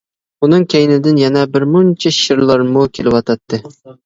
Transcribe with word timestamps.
ئۇنىڭ 0.45 0.63
كەينىدىن 0.73 1.19
يەنە 1.23 1.43
بىر 1.57 1.67
مۇنچە 1.75 2.13
شىرلارمۇ 2.21 2.89
كېلىۋاتاتتى. 2.97 3.63